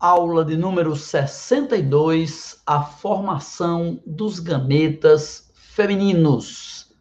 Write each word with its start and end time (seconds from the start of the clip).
Aula 0.00 0.44
de 0.44 0.56
número 0.56 0.94
62, 0.94 2.62
a 2.64 2.84
formação 2.84 4.00
dos 4.06 4.38
gametas 4.38 5.50
femininos. 5.52 6.94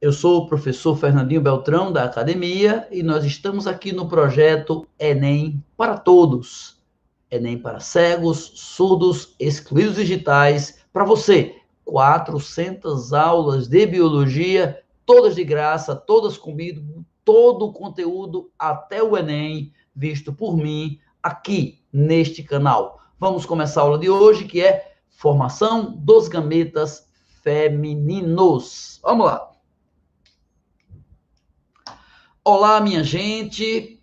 Eu 0.00 0.12
sou 0.12 0.38
o 0.38 0.46
professor 0.48 0.96
Fernandinho 0.96 1.40
Beltrão, 1.40 1.92
da 1.92 2.02
academia, 2.02 2.88
e 2.90 3.04
nós 3.04 3.24
estamos 3.24 3.68
aqui 3.68 3.92
no 3.92 4.08
projeto 4.08 4.84
Enem 4.98 5.62
para 5.76 5.96
Todos. 5.96 6.82
Enem 7.30 7.56
para 7.56 7.78
cegos, 7.78 8.50
surdos, 8.52 9.36
excluídos 9.38 9.94
digitais, 9.94 10.80
para 10.92 11.04
você. 11.04 11.54
400 11.84 13.12
aulas 13.12 13.68
de 13.68 13.86
biologia, 13.86 14.82
todas 15.06 15.36
de 15.36 15.44
graça, 15.44 15.94
todas 15.94 16.36
comigo, 16.36 17.04
todo 17.24 17.66
o 17.66 17.72
conteúdo 17.72 18.50
até 18.58 19.00
o 19.04 19.16
Enem, 19.16 19.72
visto 19.94 20.32
por 20.32 20.56
mim, 20.56 20.98
aqui 21.22 21.82
neste 21.92 22.42
canal. 22.42 23.00
Vamos 23.18 23.44
começar 23.44 23.80
a 23.80 23.84
aula 23.84 23.98
de 23.98 24.08
hoje, 24.08 24.44
que 24.44 24.60
é 24.60 24.96
formação 25.10 25.92
dos 25.96 26.28
gametas 26.28 27.08
femininos. 27.42 29.00
Vamos 29.02 29.26
lá. 29.26 29.50
Olá, 32.44 32.80
minha 32.80 33.02
gente. 33.02 34.00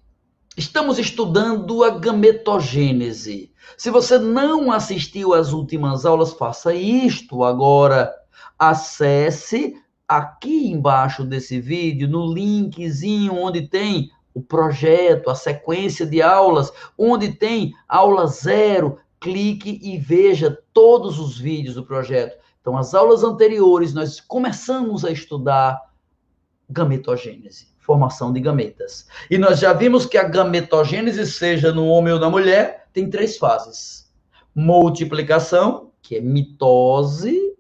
Estamos 0.58 1.00
estudando 1.00 1.84
a 1.84 1.92
gametogênese. 1.92 3.52
Se 3.78 3.90
você 3.90 4.18
não 4.18 4.72
assistiu 4.72 5.34
às 5.34 5.52
últimas 5.52 6.06
aulas, 6.06 6.34
faça 6.34 6.74
isto 6.74 7.44
agora. 7.44 8.14
Acesse 8.58 9.76
aqui 10.08 10.68
embaixo 10.68 11.24
desse 11.24 11.60
vídeo, 11.60 12.08
no 12.08 12.32
linkzinho 12.32 13.36
onde 13.36 13.68
tem 13.68 14.10
o 14.36 14.42
projeto, 14.42 15.30
a 15.30 15.36
sequência 15.36 16.06
de 16.06 16.22
aulas, 16.22 16.72
onde 16.98 17.32
tem 17.32 17.74
aula 17.88 18.28
zero, 18.28 19.00
clique 19.20 19.80
e 19.82 19.98
veja 19.98 20.62
todos 20.74 21.18
os 21.18 21.40
vídeos 21.40 21.76
do 21.76 21.86
projeto. 21.86 22.38
Então, 22.60 22.78
as 22.78 22.94
aulas 22.94 23.24
anteriores, 23.24 23.94
nós 23.94 24.20
começamos 24.20 25.06
a 25.06 25.12
estudar 25.12 25.82
gametogênese, 26.70 27.70
formação 27.80 28.34
de 28.34 28.42
gametas. 28.42 29.08
E 29.32 29.38
nós 29.38 29.60
já 29.60 29.72
vimos 29.72 30.06
que 30.06 30.18
a 30.18 30.24
gametogênese, 30.24 31.26
seja 31.26 31.72
no 31.72 31.88
homem 31.88 32.14
ou 32.14 32.20
na 32.20 32.30
mulher, 32.30 32.88
tem 32.92 33.10
três 33.10 33.38
fases: 33.38 34.12
multiplicação, 34.54 35.92
que 36.02 36.18
é 36.18 36.22
mitose, 36.22 37.56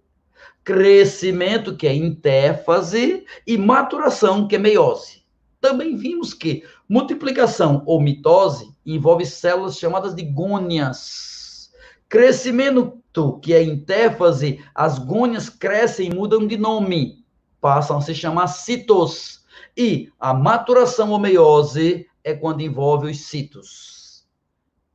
crescimento, 0.63 1.77
que 1.77 1.87
é 1.87 1.93
intéfase, 1.93 3.25
e 3.47 3.57
maturação, 3.57 4.47
que 4.47 4.55
é 4.55 4.59
meiose. 4.59 5.24
Também 5.65 5.95
vimos 5.95 6.31
que 6.31 6.63
multiplicação 6.87 7.81
ou 7.87 7.99
mitose 7.99 8.71
envolve 8.85 9.25
células 9.25 9.79
chamadas 9.79 10.13
de 10.13 10.21
gônias. 10.21 11.71
Crescimento, 12.07 13.39
que 13.41 13.51
é 13.51 13.63
intéfase, 13.63 14.63
as 14.75 14.99
gônias 14.99 15.49
crescem 15.49 16.11
e 16.11 16.13
mudam 16.13 16.45
de 16.45 16.55
nome, 16.55 17.25
passam 17.59 17.97
a 17.97 18.01
se 18.01 18.13
chamar 18.13 18.45
citos. 18.45 19.43
E 19.75 20.11
a 20.19 20.35
maturação 20.35 21.09
ou 21.09 21.17
meiose 21.17 22.05
é 22.23 22.35
quando 22.35 22.61
envolve 22.61 23.09
os 23.09 23.21
citos. 23.21 24.23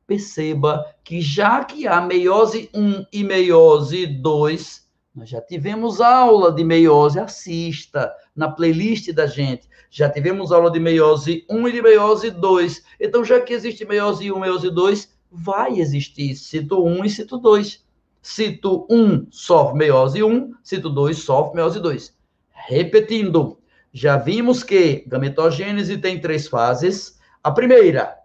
Perceba 0.07 0.85
que 1.03 1.19
já 1.19 1.65
que 1.65 1.85
há 1.85 1.99
meiose 1.99 2.69
1 2.73 3.07
e 3.11 3.25
meiose 3.25 4.07
2, 4.07 4.80
nós 5.13 5.27
já 5.27 5.41
tivemos 5.41 5.99
aula 5.99 6.53
de 6.53 6.63
meiose, 6.63 7.19
assista 7.19 8.13
na 8.33 8.49
playlist 8.49 9.11
da 9.11 9.27
gente. 9.27 9.69
Já 9.89 10.09
tivemos 10.09 10.53
aula 10.53 10.71
de 10.71 10.79
meiose 10.79 11.45
1 11.49 11.67
e 11.67 11.71
de 11.73 11.81
meiose 11.81 12.31
2. 12.31 12.83
Então, 12.99 13.23
já 13.23 13.41
que 13.41 13.53
existe 13.53 13.83
meiose 13.83 14.31
1 14.31 14.37
e 14.37 14.39
meiose 14.39 14.69
2, 14.69 15.11
vai 15.29 15.79
existir 15.79 16.33
cito 16.35 16.81
1 16.81 17.03
e 17.03 17.09
cito 17.09 17.37
2. 17.37 17.83
Cito 18.21 18.87
1 18.89 19.27
sofre 19.29 19.77
meiose 19.77 20.23
1, 20.23 20.53
cito 20.63 20.89
2 20.89 21.17
sofre 21.17 21.55
meiose 21.55 21.81
2. 21.81 22.15
Repetindo, 22.49 23.57
já 23.91 24.15
vimos 24.15 24.63
que 24.63 25.03
gametogênese 25.07 25.97
tem 25.97 26.21
três 26.21 26.47
fases. 26.47 27.19
A 27.43 27.51
primeira, 27.51 28.17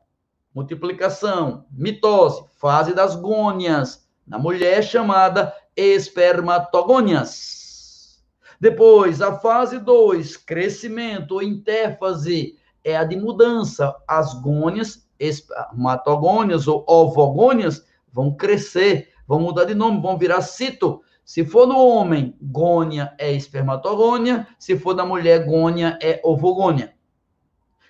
multiplicação, 0.55 1.65
mitose, 1.73 2.45
fase 2.57 2.95
das 2.95 3.17
gônias, 3.17 4.07
na 4.25 4.39
mulher 4.39 4.83
chamada 4.83 5.53
espermatogônias. 5.77 8.25
Depois, 8.59 9.21
a 9.21 9.39
fase 9.39 9.79
2, 9.79 10.39
crescimento 10.39 11.33
ou 11.33 11.43
interfase, 11.43 12.57
é 12.83 12.97
a 12.97 13.05
de 13.05 13.17
mudança. 13.17 13.95
As 14.09 14.33
gônias, 14.41 15.07
espermatogônias 15.19 16.67
ou 16.67 16.83
ovogônias, 16.89 17.85
vão 18.11 18.35
crescer, 18.35 19.11
vão 19.27 19.41
mudar 19.41 19.65
de 19.65 19.75
nome, 19.75 20.01
vão 20.01 20.17
virar 20.17 20.41
cito. 20.41 21.03
Se 21.25 21.45
for 21.45 21.67
no 21.67 21.77
homem, 21.77 22.35
gônia 22.41 23.13
é 23.19 23.33
espermatogônia. 23.33 24.47
Se 24.59 24.79
for 24.79 24.95
na 24.95 25.05
mulher, 25.05 25.45
gônia 25.45 25.99
é 26.01 26.21
ovogônia. 26.25 26.95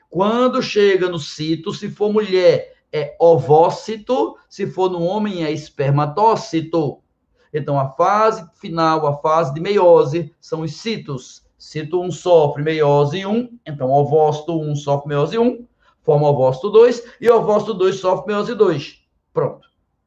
Quando 0.08 0.62
chega 0.62 1.08
no 1.08 1.18
cito, 1.18 1.74
se 1.74 1.90
for 1.90 2.12
mulher, 2.12 2.74
é 2.90 3.14
ovócito. 3.20 4.36
Se 4.48 4.66
for 4.66 4.90
no 4.90 5.02
homem, 5.02 5.44
é 5.44 5.52
espermatócito. 5.52 7.02
Então, 7.52 7.78
a 7.78 7.90
fase 7.90 8.48
final, 8.54 9.06
a 9.06 9.16
fase 9.18 9.54
de 9.54 9.60
meiose, 9.60 10.34
são 10.40 10.60
os 10.62 10.76
citos. 10.76 11.44
Cito 11.58 12.00
1 12.02 12.10
sofre 12.10 12.62
meiose 12.62 13.24
1, 13.24 13.58
então 13.66 13.90
ovócito 13.90 14.60
1 14.60 14.76
sofre 14.76 15.08
meiose 15.08 15.38
1, 15.38 15.66
forma 16.02 16.28
ovócito 16.28 16.70
2, 16.70 17.16
e 17.20 17.30
ovócito 17.30 17.74
2 17.74 17.96
sofre 17.96 18.26
meiose 18.26 18.54
2. 18.54 19.02
Pronto. 19.32 19.66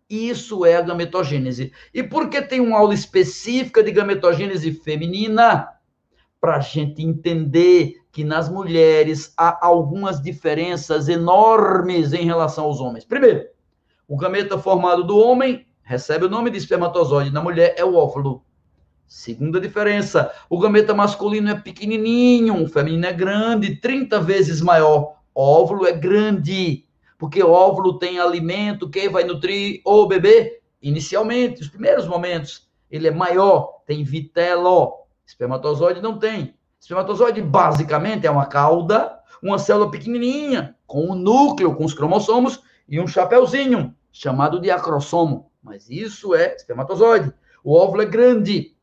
Isso 0.10 0.66
é 0.66 0.76
a 0.76 0.82
gametogênese. 0.82 1.72
E 1.94 2.02
por 2.02 2.30
que 2.30 2.42
tem 2.42 2.60
uma 2.60 2.80
aula 2.80 2.94
específica 2.94 3.84
de 3.84 3.92
gametogênese 3.92 4.72
feminina? 4.72 5.70
Para 6.42 6.56
a 6.56 6.60
gente 6.60 7.04
entender 7.04 7.96
que 8.12 8.24
nas 8.24 8.50
mulheres 8.50 9.34
há 9.38 9.66
algumas 9.66 10.22
diferenças 10.22 11.10
enormes 11.10 12.14
em 12.14 12.26
relação 12.26 12.66
aos 12.66 12.80
homens. 12.80 13.06
Primeiro, 13.06 13.46
o 14.08 14.18
gameta 14.18 14.58
formado 14.58 15.04
do 15.04 15.18
homem 15.18 15.68
recebe 15.90 16.26
o 16.26 16.30
nome 16.30 16.52
de 16.52 16.58
espermatozoide, 16.60 17.32
na 17.32 17.42
mulher 17.42 17.74
é 17.76 17.84
o 17.84 17.96
óvulo. 17.96 18.44
Segunda 19.08 19.60
diferença, 19.60 20.32
o 20.48 20.60
gameta 20.60 20.94
masculino 20.94 21.50
é 21.50 21.56
pequenininho, 21.56 22.64
o 22.64 22.68
feminino 22.68 23.08
é 23.08 23.12
grande, 23.12 23.78
30 23.78 24.22
vezes 24.22 24.62
maior. 24.62 25.16
Óvulo 25.34 25.88
é 25.88 25.92
grande, 25.92 26.86
porque 27.18 27.42
o 27.42 27.50
óvulo 27.50 27.98
tem 27.98 28.20
alimento 28.20 28.88
que 28.88 29.10
vai 29.10 29.24
nutrir 29.24 29.82
o 29.84 30.06
bebê 30.06 30.62
inicialmente, 30.80 31.64
os 31.64 31.70
primeiros 31.70 32.08
momentos. 32.08 32.70
Ele 32.92 33.08
é 33.08 33.12
maior, 33.12 33.82
tem 33.88 34.04
vitelo. 34.04 34.94
Espermatozoide 35.26 36.02
não 36.02 36.20
tem. 36.20 36.54
Espermatozoide 36.80 37.42
basicamente 37.42 38.28
é 38.28 38.32
uma 38.32 38.46
cauda, 38.46 39.18
uma 39.42 39.58
célula 39.58 39.90
pequenininha, 39.90 40.76
com 40.86 41.10
um 41.10 41.16
núcleo, 41.16 41.74
com 41.74 41.84
os 41.84 41.96
cromossomos 41.96 42.62
e 42.88 43.00
um 43.00 43.08
chapeuzinho, 43.08 43.96
chamado 44.12 44.62
de 44.62 44.70
acrossomo. 44.70 45.49
Mas 45.62 45.90
isso 45.90 46.34
é 46.34 46.56
espermatozoide. 46.56 47.34
O 47.64 47.76
óvulo 47.76 48.02
é 48.02 48.06
grande. 48.06 48.76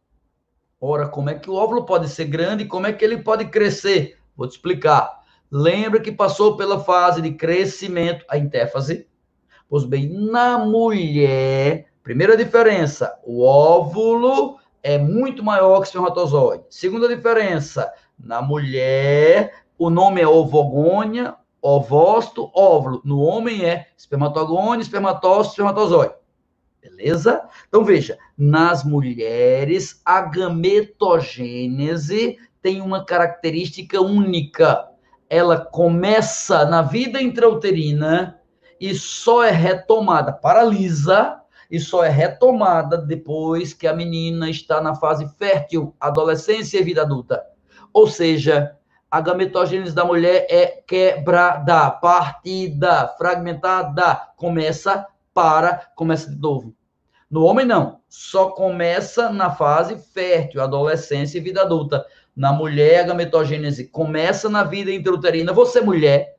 Ora, 0.80 1.08
como 1.08 1.30
é 1.30 1.34
que 1.34 1.48
o 1.48 1.54
óvulo 1.54 1.86
pode 1.86 2.08
ser 2.08 2.26
grande 2.26 2.66
como 2.66 2.86
é 2.86 2.92
que 2.92 3.04
ele 3.04 3.18
pode 3.18 3.46
crescer? 3.46 4.18
Vou 4.36 4.46
te 4.46 4.52
explicar. 4.52 5.22
Lembra 5.50 6.00
que 6.00 6.12
passou 6.12 6.56
pela 6.56 6.84
fase 6.84 7.22
de 7.22 7.32
crescimento, 7.32 8.24
a 8.28 8.36
intéfase? 8.36 9.06
Pois 9.68 9.84
bem, 9.84 10.08
na 10.08 10.58
mulher, 10.58 11.86
primeira 12.02 12.36
diferença, 12.36 13.18
o 13.24 13.42
óvulo 13.42 14.58
é 14.82 14.98
muito 14.98 15.42
maior 15.42 15.76
que 15.76 15.82
o 15.82 15.88
espermatozoide. 15.88 16.64
Segunda 16.68 17.08
diferença, 17.08 17.92
na 18.18 18.42
mulher, 18.42 19.64
o 19.78 19.90
nome 19.90 20.20
é 20.20 20.28
ovogônia, 20.28 21.34
ovócito, 21.60 22.50
óvulo. 22.54 23.00
No 23.04 23.20
homem 23.20 23.64
é 23.64 23.88
espermatogônia, 23.96 24.82
espermatócito, 24.82 25.54
espermatozoide. 25.54 26.14
Beleza? 26.88 27.42
Então 27.68 27.84
veja, 27.84 28.16
nas 28.38 28.84
mulheres 28.84 30.00
a 30.04 30.20
gametogênese 30.20 32.38
tem 32.62 32.80
uma 32.80 33.04
característica 33.04 34.00
única. 34.00 34.88
Ela 35.28 35.58
começa 35.58 36.64
na 36.64 36.82
vida 36.82 37.20
intrauterina 37.20 38.40
e 38.80 38.94
só 38.94 39.42
é 39.42 39.50
retomada, 39.50 40.32
paralisa, 40.32 41.40
e 41.68 41.80
só 41.80 42.04
é 42.04 42.08
retomada 42.08 42.96
depois 42.96 43.72
que 43.72 43.88
a 43.88 43.92
menina 43.92 44.48
está 44.48 44.80
na 44.80 44.94
fase 44.94 45.28
fértil, 45.36 45.96
adolescência 45.98 46.78
e 46.78 46.84
vida 46.84 47.02
adulta. 47.02 47.44
Ou 47.92 48.06
seja, 48.06 48.76
a 49.10 49.20
gametogênese 49.20 49.94
da 49.94 50.04
mulher 50.04 50.46
é 50.48 50.66
quebrada, 50.86 51.90
partida, 51.90 53.08
fragmentada, 53.18 54.14
começa 54.36 55.06
para, 55.32 55.88
começa 55.96 56.30
de 56.30 56.40
novo. 56.40 56.75
No 57.30 57.42
homem, 57.42 57.66
não. 57.66 58.00
Só 58.08 58.50
começa 58.50 59.30
na 59.30 59.50
fase 59.50 59.96
fértil, 60.12 60.62
adolescência 60.62 61.38
e 61.38 61.40
vida 61.40 61.62
adulta. 61.62 62.06
Na 62.34 62.52
mulher, 62.52 63.00
a 63.00 63.06
gametogênese 63.08 63.88
começa 63.88 64.48
na 64.48 64.62
vida 64.62 64.92
intrauterina. 64.92 65.52
Você, 65.52 65.80
mulher, 65.80 66.36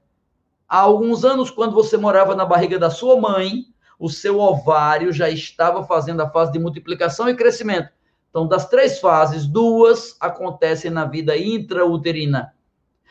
há 0.68 0.80
alguns 0.80 1.25
anos, 1.25 1.51
quando 1.51 1.74
você 1.74 1.98
morava 1.98 2.36
na 2.36 2.45
barriga 2.45 2.80
da 2.80 2.89
sua 2.89 3.19
mãe, 3.19 3.66
o 4.00 4.10
seu 4.10 4.39
ovário 4.39 5.12
já 5.12 5.30
estava 5.30 5.84
fazendo 5.84 6.22
a 6.22 6.30
fase 6.30 6.51
de 6.51 6.60
multiplicação 6.60 7.28
e 7.28 7.36
crescimento. 7.36 7.89
Então, 8.30 8.48
das 8.48 8.69
três 8.69 9.00
fases, 9.00 9.48
duas 9.48 10.16
acontecem 10.19 10.92
na 10.92 11.06
vida 11.06 11.36
intrauterina. 11.36 12.54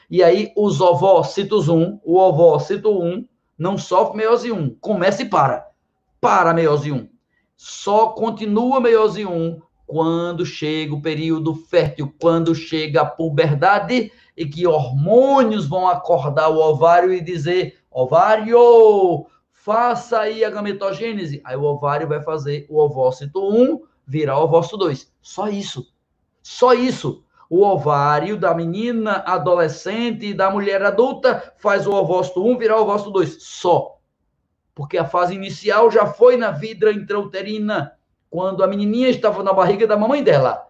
E 0.09 0.23
aí, 0.23 0.53
os 0.57 0.81
ovócitos 0.81 1.69
1, 1.69 2.01
o 2.05 2.17
ovócito 2.17 2.91
1, 2.91 3.27
não 3.59 3.77
sofre 3.77 4.19
meiose 4.19 4.53
1. 4.53 4.77
Começa 4.77 5.23
e 5.23 5.29
para. 5.29 5.67
Para 6.21 6.55
meiose 6.55 6.93
1. 6.93 7.16
Só 7.57 8.09
continua 8.09 8.81
meiose 8.81 9.25
1 9.25 9.61
quando 9.87 10.45
chega 10.45 10.95
o 10.95 11.01
período 11.01 11.55
fértil, 11.55 12.13
quando 12.21 12.55
chega 12.55 13.03
a 13.03 13.07
puberdade 13.07 14.13
e 14.37 14.45
que 14.45 14.67
hormônios 14.67 15.67
vão 15.67 15.89
acordar 15.89 16.49
o 16.49 16.59
ovário 16.59 17.13
e 17.13 17.21
dizer: 17.21 17.79
ovário, 17.91 19.27
faça 19.53 20.21
aí 20.21 20.45
a 20.45 20.51
gametogênese. 20.51 21.41
Aí 21.45 21.57
o 21.57 21.63
ovário 21.63 22.07
vai 22.07 22.23
fazer 22.23 22.67
o 22.69 22.79
ovócito 22.79 23.41
1 23.49 23.81
virar 24.07 24.39
ovócito 24.39 24.77
2. 24.77 25.13
Só 25.23 25.49
isso. 25.49 25.93
Só 26.43 26.75
isso. 26.75 27.25
O 27.49 27.63
ovário 27.63 28.37
da 28.37 28.53
menina 28.55 29.23
adolescente 29.27 30.27
e 30.27 30.35
da 30.35 30.51
mulher 30.51 30.83
adulta 30.83 31.55
faz 31.59 31.87
o 31.87 31.93
ovócito 31.93 32.45
1 32.45 32.59
virar 32.59 32.81
ovócito 32.81 33.11
2. 33.13 33.37
Só. 33.41 33.96
Porque 34.77 34.99
a 34.99 35.07
fase 35.07 35.35
inicial 35.35 35.91
já 35.91 36.05
foi 36.05 36.37
na 36.37 36.51
vida 36.51 36.93
intrauterina 36.93 37.95
quando 38.29 38.63
a 38.63 38.67
menininha 38.67 39.09
estava 39.09 39.43
na 39.43 39.55
barriga 39.55 39.87
da 39.87 39.97
mamãe 39.97 40.23
dela. 40.23 40.69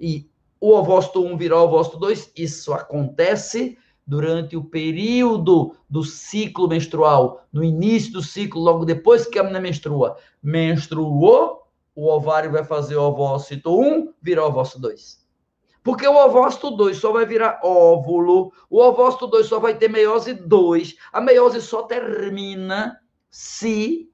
E 0.00 0.28
o 0.60 0.74
ovócito 0.74 1.24
1 1.24 1.36
virar 1.36 1.60
o 1.60 1.66
ovócito 1.66 1.96
2, 1.96 2.32
isso 2.36 2.74
acontece 2.74 3.78
durante 4.04 4.56
o 4.56 4.64
período 4.64 5.76
do 5.88 6.02
ciclo 6.02 6.66
menstrual, 6.66 7.46
no 7.52 7.62
início 7.62 8.12
do 8.14 8.22
ciclo, 8.22 8.60
logo 8.60 8.84
depois 8.84 9.26
que 9.26 9.38
a 9.38 9.42
menina 9.44 9.60
menstrua. 9.60 10.16
Menstruou, 10.42 11.68
o 11.94 12.08
ovário 12.08 12.50
vai 12.50 12.64
fazer 12.64 12.96
ovócito 12.96 13.80
1, 13.80 14.12
virar 14.20 14.46
ovócito 14.46 14.80
2. 14.80 15.24
Porque 15.84 16.04
o 16.04 16.16
ovócito 16.16 16.72
2 16.72 16.96
só 16.96 17.12
vai 17.12 17.24
virar 17.24 17.60
óvulo, 17.62 18.52
o 18.68 18.80
ovócito 18.80 19.28
2 19.28 19.46
só 19.46 19.60
vai 19.60 19.78
ter 19.78 19.88
meiose 19.88 20.34
2. 20.34 20.96
A 21.12 21.20
meiose 21.20 21.60
só 21.60 21.82
termina 21.82 22.98
se 23.30 24.10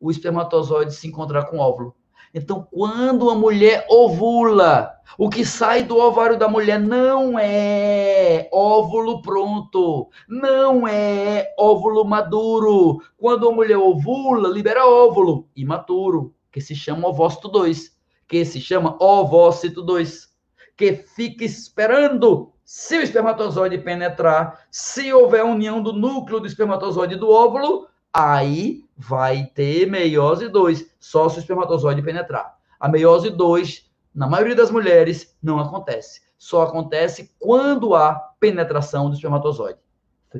o 0.00 0.10
espermatozoide 0.10 0.94
se 0.94 1.06
encontrar 1.06 1.44
com 1.44 1.58
o 1.58 1.60
óvulo. 1.60 1.94
Então, 2.34 2.66
quando 2.70 3.28
a 3.28 3.34
mulher 3.34 3.86
ovula, 3.90 4.90
o 5.18 5.28
que 5.28 5.44
sai 5.44 5.82
do 5.82 5.98
ovário 5.98 6.38
da 6.38 6.48
mulher 6.48 6.80
não 6.80 7.38
é 7.38 8.48
óvulo 8.50 9.20
pronto, 9.20 10.08
não 10.26 10.88
é 10.88 11.52
óvulo 11.58 12.06
maduro. 12.06 13.02
Quando 13.18 13.48
a 13.48 13.52
mulher 13.52 13.76
ovula, 13.76 14.48
libera 14.48 14.86
óvulo 14.86 15.46
imaturo, 15.54 16.34
que 16.50 16.60
se 16.60 16.74
chama 16.74 17.08
ovócito 17.08 17.48
2, 17.48 17.94
que 18.26 18.44
se 18.46 18.60
chama 18.60 18.96
ovócito 18.98 19.82
2, 19.82 20.28
que 20.74 20.94
fica 20.94 21.44
esperando 21.44 22.50
se 22.64 22.96
o 22.96 23.02
espermatozoide 23.02 23.76
penetrar, 23.76 24.66
se 24.70 25.12
houver 25.12 25.44
união 25.44 25.82
do 25.82 25.92
núcleo 25.92 26.40
do 26.40 26.46
espermatozoide 26.46 27.14
e 27.14 27.18
do 27.18 27.30
óvulo, 27.30 27.86
aí 28.12 28.84
vai 28.96 29.46
ter 29.54 29.86
meiose 29.86 30.48
2, 30.48 30.94
só 31.00 31.28
se 31.28 31.38
o 31.38 31.40
espermatozoide 31.40 32.02
penetrar. 32.02 32.56
A 32.78 32.88
meiose 32.88 33.30
2, 33.30 33.90
na 34.14 34.28
maioria 34.28 34.54
das 34.54 34.70
mulheres, 34.70 35.36
não 35.42 35.58
acontece. 35.58 36.20
Só 36.36 36.62
acontece 36.62 37.34
quando 37.38 37.94
há 37.94 38.14
penetração 38.38 39.08
do 39.08 39.14
espermatozoide. 39.14 39.78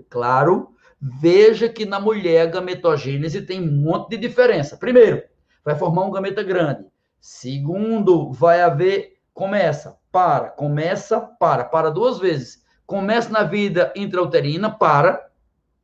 Claro? 0.08 0.74
Veja 1.00 1.68
que 1.68 1.84
na 1.84 1.98
mulher 1.98 2.42
a 2.42 2.50
gametogênese 2.50 3.42
tem 3.42 3.60
um 3.60 3.82
monte 3.82 4.10
de 4.10 4.16
diferença. 4.16 4.76
Primeiro, 4.76 5.22
vai 5.64 5.74
formar 5.74 6.04
um 6.04 6.10
gameta 6.10 6.42
grande. 6.42 6.86
Segundo, 7.20 8.32
vai 8.32 8.62
haver 8.62 9.12
começa, 9.32 9.98
para, 10.10 10.50
começa, 10.50 11.20
para, 11.20 11.64
para 11.64 11.90
duas 11.90 12.18
vezes. 12.18 12.64
Começa 12.86 13.30
na 13.30 13.42
vida 13.42 13.92
intrauterina, 13.96 14.70
para, 14.70 15.28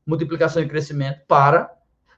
multiplicação 0.07 0.63
e 0.63 0.69
crescimento, 0.69 1.21
para, 1.27 1.71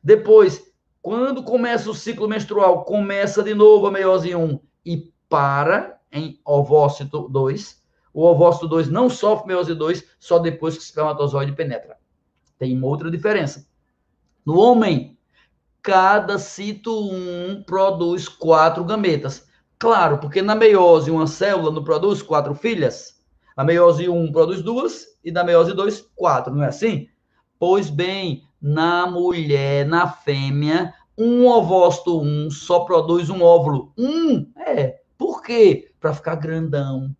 depois, 0.03 0.73
quando 1.03 1.43
começa 1.43 1.91
o 1.91 1.95
ciclo 1.95 2.29
menstrual, 2.29 2.85
começa 2.85 3.43
de 3.43 3.55
novo 3.55 3.87
a 3.87 3.91
meiose 3.91 4.35
1 4.35 4.61
e 4.85 5.13
para 5.29 5.99
em 6.11 6.41
ovócito 6.45 7.29
2. 7.29 7.81
O 8.13 8.25
ovócito 8.25 8.67
2 8.67 8.89
não 8.89 9.09
sofre 9.09 9.49
meiose 9.49 9.75
2 9.75 10.05
só 10.19 10.39
depois 10.39 10.75
que 10.75 10.81
o 10.81 10.85
espermatozoide 10.85 11.53
penetra. 11.53 11.97
Tem 12.59 12.77
uma 12.77 12.87
outra 12.87 13.11
diferença. 13.11 13.67
No 14.45 14.59
homem, 14.59 15.19
cada 15.83 16.39
cito 16.39 16.93
1 16.93 17.63
produz 17.65 18.29
quatro 18.29 18.85
gametas. 18.85 19.47
Claro, 19.79 20.19
porque 20.19 20.43
na 20.43 20.55
meiose 20.55 21.11
uma 21.11 21.27
célula 21.27 21.71
não 21.71 21.85
produz 21.85 22.21
quatro 22.21 22.55
filhas. 22.55 23.21
A 23.57 23.65
meiose 23.65 24.09
1 24.09 24.33
produz 24.33 24.63
duas 24.63 25.07
e 25.23 25.31
da 25.31 25.45
meiose 25.45 25.73
2, 25.73 26.09
quatro, 26.15 26.55
não 26.55 26.65
é 26.65 26.69
assim? 26.69 27.09
Pois 27.59 27.91
bem, 27.91 28.43
na 28.61 29.07
mulher, 29.07 29.87
na 29.87 30.07
fêmea, 30.09 30.93
um 31.17 31.47
ovócito 31.47 32.21
um 32.21 32.51
só 32.51 32.81
produz 32.81 33.29
um 33.31 33.43
óvulo. 33.43 33.93
Um, 33.97 34.51
é. 34.57 35.01
Por 35.19 35.43
quê? 35.43 35.93
Para 36.01 36.15
ficar 36.15 36.37
grandão. 36.37 37.15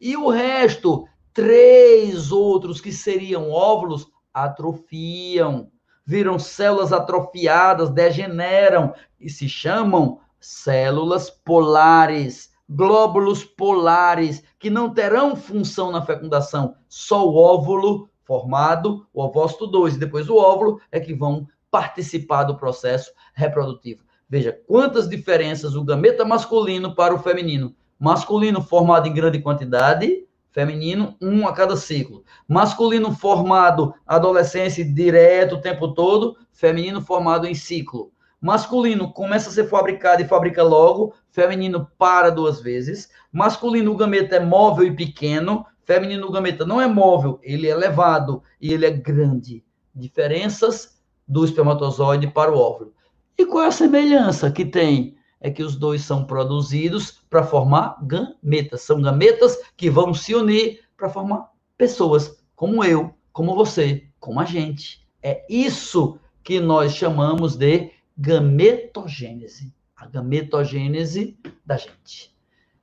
E 0.00 0.16
o 0.16 0.28
resto, 0.28 1.06
três 1.32 2.32
outros 2.32 2.80
que 2.80 2.92
seriam 2.92 3.50
óvulos, 3.50 4.08
atrofiam. 4.32 5.70
Viram 6.04 6.38
células 6.38 6.92
atrofiadas, 6.92 7.90
degeneram 7.90 8.94
e 9.18 9.28
se 9.28 9.48
chamam 9.48 10.20
células 10.38 11.30
polares, 11.30 12.52
glóbulos 12.68 13.42
polares, 13.42 14.44
que 14.58 14.70
não 14.70 14.92
terão 14.92 15.34
função 15.34 15.90
na 15.90 16.04
fecundação. 16.04 16.76
Só 16.88 17.26
o 17.26 17.36
óvulo 17.36 18.08
formado, 18.26 19.06
o 19.14 19.22
ovócito 19.22 19.66
2 19.66 19.94
e 19.94 19.98
depois 19.98 20.28
o 20.28 20.36
óvulo, 20.36 20.80
é 20.90 21.00
que 21.00 21.14
vão 21.14 21.46
participar 21.70 22.44
do 22.44 22.56
processo 22.56 23.12
reprodutivo. 23.32 24.02
Veja 24.28 24.52
quantas 24.66 25.08
diferenças 25.08 25.76
o 25.76 25.84
gameta 25.84 26.24
masculino 26.24 26.94
para 26.94 27.14
o 27.14 27.18
feminino. 27.18 27.74
Masculino 27.98 28.60
formado 28.60 29.06
em 29.06 29.14
grande 29.14 29.40
quantidade, 29.40 30.26
feminino, 30.50 31.16
um 31.22 31.46
a 31.46 31.52
cada 31.52 31.76
ciclo. 31.76 32.24
Masculino 32.48 33.12
formado 33.12 33.94
adolescência 34.06 34.84
direto 34.84 35.54
o 35.54 35.60
tempo 35.60 35.94
todo, 35.94 36.36
feminino 36.52 37.00
formado 37.00 37.46
em 37.46 37.54
ciclo. 37.54 38.10
Masculino 38.40 39.12
começa 39.12 39.48
a 39.48 39.52
ser 39.52 39.68
fabricado 39.68 40.22
e 40.22 40.26
fabrica 40.26 40.62
logo, 40.62 41.14
feminino 41.30 41.88
para 41.96 42.30
duas 42.30 42.60
vezes. 42.60 43.08
Masculino, 43.32 43.92
o 43.92 43.96
gameta 43.96 44.36
é 44.36 44.40
móvel 44.40 44.86
e 44.86 44.96
pequeno, 44.96 45.64
feminino 45.86 46.30
gameta 46.30 46.66
não 46.66 46.80
é 46.80 46.86
móvel, 46.86 47.38
ele 47.42 47.68
é 47.68 47.70
elevado 47.70 48.42
e 48.60 48.72
ele 48.72 48.84
é 48.84 48.90
grande. 48.90 49.64
Diferenças 49.94 51.00
do 51.26 51.44
espermatozoide 51.44 52.26
para 52.26 52.52
o 52.52 52.58
óvulo. 52.58 52.92
E 53.38 53.46
qual 53.46 53.64
é 53.64 53.68
a 53.68 53.72
semelhança 53.72 54.50
que 54.50 54.64
tem? 54.64 55.16
É 55.40 55.50
que 55.50 55.62
os 55.62 55.76
dois 55.76 56.02
são 56.02 56.24
produzidos 56.24 57.22
para 57.30 57.44
formar 57.44 57.98
gametas. 58.02 58.82
São 58.82 59.00
gametas 59.00 59.58
que 59.76 59.88
vão 59.88 60.12
se 60.12 60.34
unir 60.34 60.80
para 60.96 61.08
formar 61.08 61.50
pessoas, 61.78 62.42
como 62.56 62.82
eu, 62.82 63.14
como 63.32 63.54
você, 63.54 64.08
como 64.18 64.40
a 64.40 64.44
gente. 64.44 65.06
É 65.22 65.44
isso 65.48 66.18
que 66.42 66.58
nós 66.58 66.94
chamamos 66.94 67.54
de 67.56 67.92
gametogênese. 68.16 69.72
A 69.94 70.06
gametogênese 70.06 71.38
da 71.64 71.76
gente. 71.76 72.35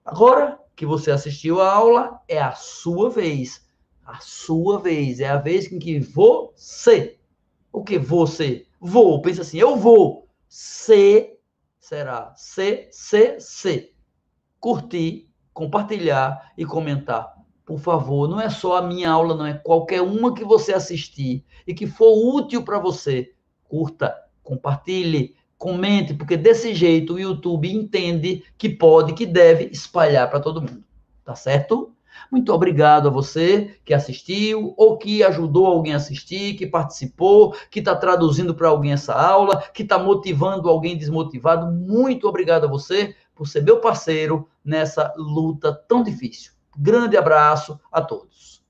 Agora, 0.05 0.59
que 0.75 0.85
você 0.85 1.11
assistiu 1.11 1.61
a 1.61 1.71
aula, 1.71 2.19
é 2.27 2.41
a 2.41 2.53
sua 2.53 3.09
vez. 3.09 3.65
A 4.05 4.19
sua 4.19 4.79
vez. 4.79 5.19
É 5.19 5.29
a 5.29 5.37
vez 5.37 5.71
em 5.71 5.79
que 5.79 5.99
você. 5.99 7.17
O 7.71 7.83
que 7.83 7.97
você? 7.97 8.65
Vou. 8.79 9.21
Pensa 9.21 9.41
assim, 9.41 9.57
eu 9.57 9.75
vou. 9.75 10.27
C 10.47 11.33
será 11.83 12.33
C, 12.35 12.87
C, 12.91 13.39
C. 13.39 13.93
Curtir, 14.59 15.29
compartilhar 15.53 16.53
e 16.57 16.65
comentar. 16.65 17.33
Por 17.65 17.77
favor, 17.77 18.27
não 18.27 18.39
é 18.39 18.49
só 18.49 18.77
a 18.77 18.81
minha 18.81 19.11
aula, 19.11 19.35
não 19.35 19.45
é 19.45 19.53
qualquer 19.53 20.01
uma 20.01 20.33
que 20.33 20.45
você 20.45 20.73
assistir 20.73 21.45
e 21.67 21.73
que 21.73 21.85
for 21.85 22.13
útil 22.35 22.63
para 22.63 22.79
você. 22.79 23.33
Curta, 23.67 24.15
compartilhe, 24.41 25.35
comente, 25.57 26.13
porque 26.13 26.35
desse 26.35 26.73
jeito 26.73 27.13
o 27.13 27.19
YouTube 27.19 27.71
entende 27.71 28.43
que 28.57 28.69
pode, 28.69 29.13
que 29.13 29.25
deve 29.25 29.65
espalhar 29.65 30.29
para 30.29 30.39
todo 30.39 30.61
mundo. 30.61 30.83
Tá 31.23 31.35
certo? 31.35 31.93
Muito 32.31 32.53
obrigado 32.53 33.07
a 33.07 33.11
você 33.11 33.77
que 33.85 33.93
assistiu 33.93 34.73
ou 34.77 34.97
que 34.97 35.23
ajudou 35.23 35.65
alguém 35.65 35.93
a 35.93 35.97
assistir, 35.97 36.55
que 36.55 36.67
participou, 36.67 37.55
que 37.69 37.79
está 37.79 37.95
traduzindo 37.95 38.55
para 38.55 38.69
alguém 38.69 38.91
essa 38.91 39.13
aula, 39.13 39.63
que 39.73 39.83
está 39.83 39.97
motivando 39.97 40.69
alguém 40.69 40.97
desmotivado. 40.97 41.71
Muito 41.71 42.27
obrigado 42.27 42.65
a 42.65 42.69
você 42.69 43.15
por 43.35 43.47
ser 43.47 43.63
meu 43.63 43.79
parceiro 43.79 44.47
nessa 44.63 45.13
luta 45.17 45.73
tão 45.87 46.03
difícil. 46.03 46.53
Grande 46.77 47.17
abraço 47.17 47.79
a 47.91 48.01
todos. 48.01 48.62